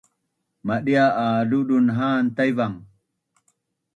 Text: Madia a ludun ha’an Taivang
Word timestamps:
Madia 0.67 1.03
a 1.23 1.25
ludun 1.49 1.85
ha’an 1.97 2.27
Taivang 2.35 2.77